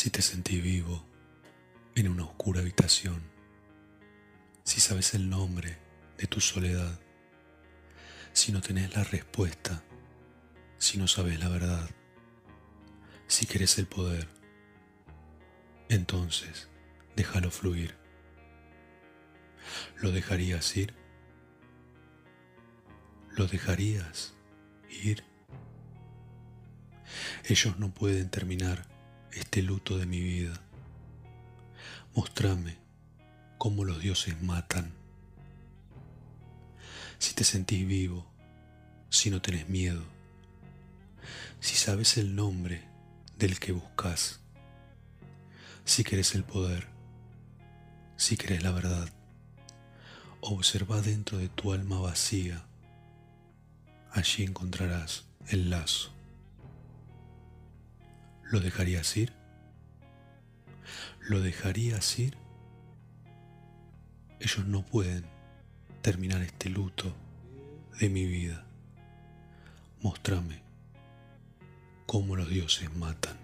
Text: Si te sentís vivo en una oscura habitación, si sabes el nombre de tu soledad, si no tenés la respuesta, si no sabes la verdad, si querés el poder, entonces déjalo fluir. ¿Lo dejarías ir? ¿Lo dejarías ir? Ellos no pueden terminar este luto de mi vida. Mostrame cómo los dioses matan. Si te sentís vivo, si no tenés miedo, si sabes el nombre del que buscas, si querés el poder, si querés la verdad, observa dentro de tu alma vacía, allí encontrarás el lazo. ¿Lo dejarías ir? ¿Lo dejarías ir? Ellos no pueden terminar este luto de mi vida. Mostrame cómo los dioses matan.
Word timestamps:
Si 0.00 0.08
te 0.08 0.22
sentís 0.22 0.62
vivo 0.62 1.04
en 1.94 2.08
una 2.08 2.24
oscura 2.24 2.62
habitación, 2.62 3.20
si 4.64 4.80
sabes 4.80 5.12
el 5.12 5.28
nombre 5.28 5.76
de 6.16 6.26
tu 6.26 6.40
soledad, 6.40 6.98
si 8.32 8.50
no 8.50 8.62
tenés 8.62 8.96
la 8.96 9.04
respuesta, 9.04 9.82
si 10.78 10.96
no 10.96 11.06
sabes 11.06 11.38
la 11.38 11.50
verdad, 11.50 11.90
si 13.26 13.44
querés 13.44 13.76
el 13.76 13.86
poder, 13.86 14.26
entonces 15.90 16.70
déjalo 17.14 17.50
fluir. 17.50 17.94
¿Lo 19.98 20.12
dejarías 20.12 20.78
ir? 20.78 20.94
¿Lo 23.32 23.46
dejarías 23.48 24.32
ir? 24.88 25.24
Ellos 27.44 27.78
no 27.78 27.92
pueden 27.92 28.30
terminar 28.30 28.88
este 29.32 29.62
luto 29.62 29.98
de 29.98 30.06
mi 30.06 30.20
vida. 30.20 30.60
Mostrame 32.14 32.76
cómo 33.58 33.84
los 33.84 34.00
dioses 34.00 34.40
matan. 34.42 34.92
Si 37.18 37.34
te 37.34 37.44
sentís 37.44 37.86
vivo, 37.86 38.26
si 39.10 39.30
no 39.30 39.42
tenés 39.42 39.68
miedo, 39.68 40.02
si 41.60 41.76
sabes 41.76 42.16
el 42.16 42.34
nombre 42.34 42.82
del 43.36 43.58
que 43.60 43.72
buscas, 43.72 44.40
si 45.84 46.04
querés 46.04 46.34
el 46.34 46.44
poder, 46.44 46.88
si 48.16 48.36
querés 48.36 48.62
la 48.62 48.70
verdad, 48.70 49.08
observa 50.40 51.02
dentro 51.02 51.38
de 51.38 51.48
tu 51.48 51.72
alma 51.72 52.00
vacía, 52.00 52.64
allí 54.12 54.44
encontrarás 54.44 55.24
el 55.48 55.70
lazo. 55.70 56.12
¿Lo 58.50 58.58
dejarías 58.58 59.16
ir? 59.16 59.32
¿Lo 61.20 61.40
dejarías 61.40 62.18
ir? 62.18 62.36
Ellos 64.40 64.66
no 64.66 64.84
pueden 64.84 65.24
terminar 66.02 66.42
este 66.42 66.68
luto 66.68 67.14
de 68.00 68.08
mi 68.08 68.26
vida. 68.26 68.66
Mostrame 70.02 70.62
cómo 72.06 72.34
los 72.34 72.48
dioses 72.48 72.92
matan. 72.96 73.36